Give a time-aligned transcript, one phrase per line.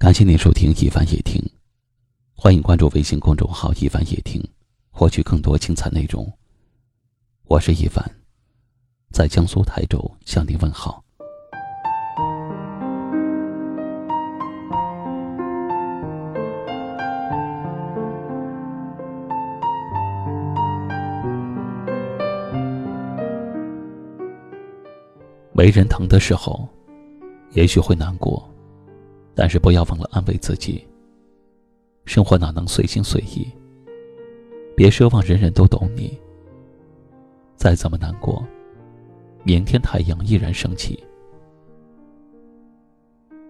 [0.00, 1.38] 感谢您收听一凡夜听，
[2.34, 4.42] 欢迎关注微信公众号一凡夜听，
[4.90, 6.26] 获取更多精彩内容。
[7.44, 8.02] 我是一凡，
[9.12, 11.04] 在江苏台州向您问好。
[25.52, 26.66] 没人疼的时候，
[27.50, 28.49] 也许会难过。
[29.34, 30.86] 但是不要忘了安慰自己。
[32.04, 33.48] 生活哪能随心随意？
[34.76, 36.18] 别奢望人人都懂你。
[37.56, 38.44] 再怎么难过，
[39.44, 41.02] 明天太阳依然升起。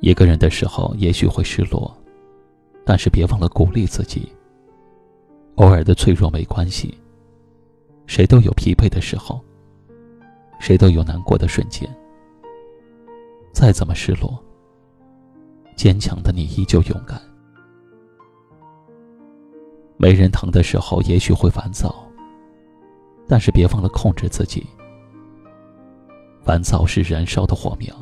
[0.00, 1.94] 一个人的时候，也许会失落，
[2.84, 4.32] 但是别忘了鼓励自己。
[5.56, 6.96] 偶尔的脆弱没关系。
[8.06, 9.38] 谁都有疲惫的时候，
[10.58, 11.86] 谁都有难过的瞬间。
[13.52, 14.42] 再怎么失落。
[15.78, 17.22] 坚强的你依旧勇敢。
[19.96, 21.94] 没人疼的时候，也许会烦躁，
[23.28, 24.66] 但是别忘了控制自己。
[26.44, 27.94] 烦躁是燃烧的火苗，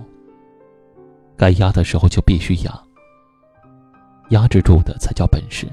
[1.36, 2.82] 该压的时候就必须压，
[4.30, 5.68] 压制住的才叫本事。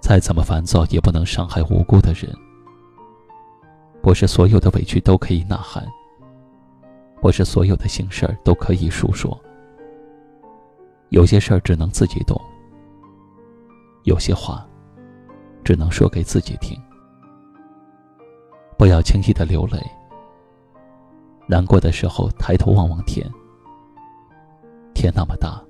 [0.00, 2.28] 再怎么烦躁，也不能伤害无辜的人。
[4.02, 5.86] 不是所有的委屈都可以呐喊，
[7.20, 9.40] 不是所有的心事儿都可以诉说。
[11.12, 12.40] 有些事儿只能自己懂，
[14.04, 14.66] 有些话
[15.62, 16.74] 只能说给自己听。
[18.78, 19.78] 不要轻易的流泪，
[21.46, 23.30] 难过的时候抬头望望天，
[24.94, 25.62] 天那么大，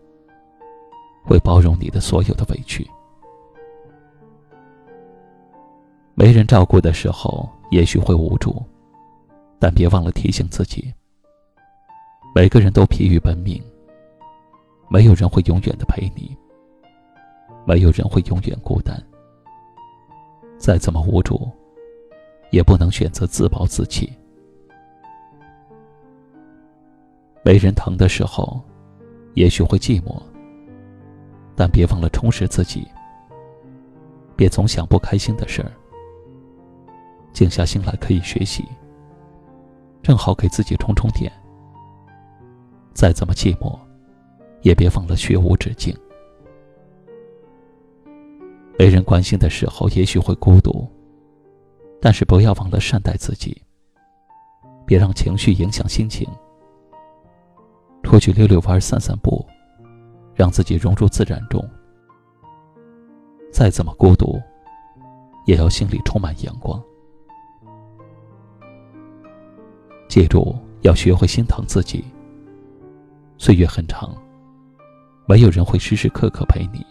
[1.25, 2.89] 会包容你的所有的委屈。
[6.15, 8.63] 没人照顾的时候，也许会无助，
[9.59, 10.95] 但别忘了提醒自己，
[12.33, 13.61] 每个人都疲于奔命。
[14.93, 16.37] 没有人会永远的陪你，
[17.65, 18.95] 没有人会永远孤单。
[20.59, 21.51] 再怎么无助，
[22.51, 24.13] 也不能选择自暴自弃。
[27.43, 28.61] 没人疼的时候，
[29.33, 30.21] 也许会寂寞，
[31.57, 32.87] 但别忘了充实自己。
[34.37, 35.73] 别总想不开心的事儿，
[37.33, 38.63] 静下心来可以学习，
[40.03, 41.33] 正好给自己充充电。
[42.93, 43.75] 再怎么寂寞。
[44.63, 45.95] 也别忘了学无止境。
[48.79, 50.89] 没人关心的时候，也许会孤独，
[52.01, 53.61] 但是不要忘了善待自己。
[54.85, 56.29] 别让情绪影响心情。
[58.03, 59.47] 出去溜溜弯、散散步，
[60.35, 61.65] 让自己融入自然中。
[63.53, 64.41] 再怎么孤独，
[65.47, 66.83] 也要心里充满阳光。
[70.09, 72.05] 记住，要学会心疼自己。
[73.39, 74.15] 岁月很长。
[75.33, 76.85] 没有人会时时刻刻陪你。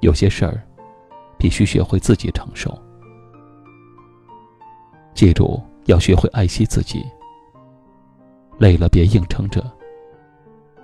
[0.00, 0.62] 有些事儿，
[1.38, 2.78] 必须学会自己承受。
[5.14, 7.02] 记住，要学会爱惜自己。
[8.58, 9.64] 累了别硬撑着，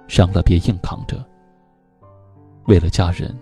[0.08, 1.22] 伤了别硬扛着。
[2.68, 3.38] 为了家人，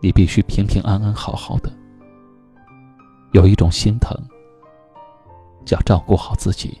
[0.00, 1.70] 你必须平平安安、好好的。
[3.32, 4.16] 有一种心疼，
[5.66, 6.80] 叫照顾好自己。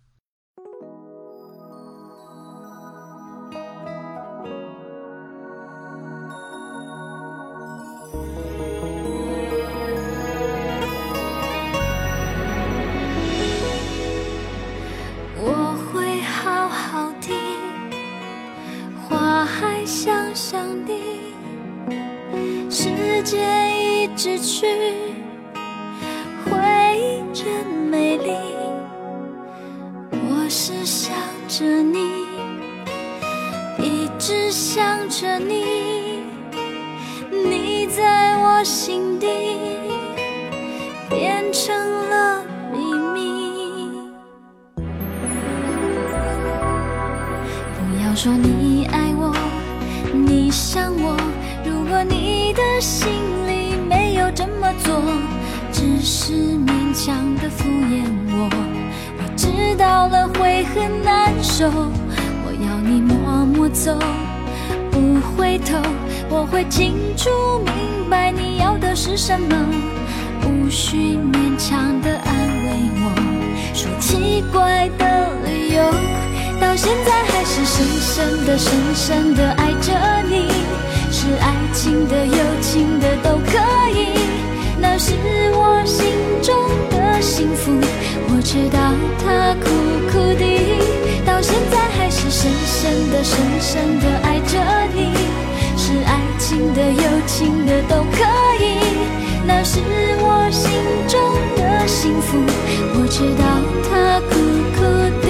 [19.91, 20.93] 想象的
[22.69, 24.65] 时间一直去，
[26.45, 26.57] 回
[26.97, 28.31] 忆真美丽。
[30.13, 31.13] 我是想
[31.49, 31.99] 着你，
[33.79, 36.23] 一直想着你，
[37.29, 39.27] 你在我心底
[41.09, 41.75] 变成
[42.09, 42.79] 了秘
[43.13, 43.91] 密。
[47.75, 49.00] 不要说你爱
[52.81, 53.11] 心
[53.47, 55.03] 里没有这么做，
[55.71, 58.49] 只是勉强的敷衍我，
[59.19, 61.69] 我知道了会很难受。
[61.69, 63.95] 我要你默默走，
[64.89, 65.77] 不回头，
[66.27, 67.29] 我会清楚
[67.65, 69.55] 明白你要的是什么，
[70.43, 72.33] 无需勉强的安
[72.65, 72.71] 慰
[73.03, 73.13] 我，
[73.75, 75.83] 说奇怪的理由，
[76.59, 79.93] 到现在还是深深的、深深的爱着
[80.27, 80.47] 你，
[92.81, 94.57] 深深的、深深的爱着
[94.95, 95.13] 你，
[95.77, 98.23] 是爱情的、友情的都可
[98.59, 98.79] 以，
[99.45, 99.79] 那是
[100.17, 100.71] 我心
[101.07, 101.21] 中
[101.55, 102.39] 的幸福，
[102.95, 103.43] 我知道
[103.87, 104.33] 它苦
[104.73, 104.81] 苦
[105.21, 105.29] 的。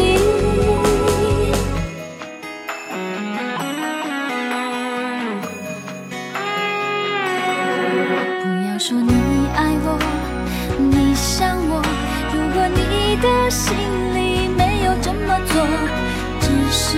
[8.40, 9.12] 不要说你
[9.58, 10.00] 爱我，
[10.80, 11.82] 你想我。
[12.34, 13.76] 如果你的心
[14.16, 15.62] 里没有这么做，
[16.40, 16.98] 只是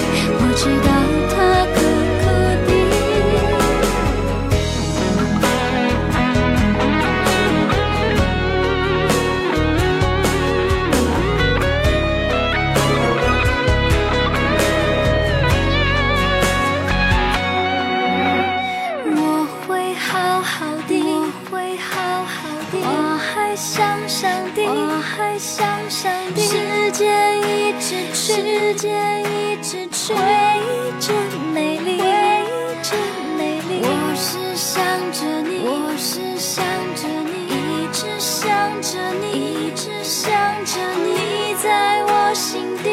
[23.61, 30.23] 想上帝，我还想上帝，时间一直去，时间一直去，回
[30.65, 31.13] 忆真
[31.53, 32.49] 美丽，回忆
[32.81, 32.97] 真
[33.37, 33.81] 美丽。
[33.83, 33.87] 我
[34.17, 36.65] 是想着你，我是想
[36.95, 38.49] 着你，一直想
[38.81, 40.33] 着你，一直想
[40.65, 42.89] 着你，你在我心底。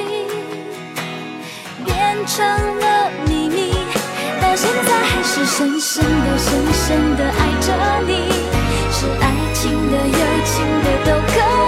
[1.83, 2.45] 变成
[2.79, 3.73] 了秘密，
[4.43, 7.73] 到现在还是深深的、深深的爱着
[8.07, 8.13] 你，
[8.93, 10.38] 是爱情的、友情的
[11.05, 11.33] 都可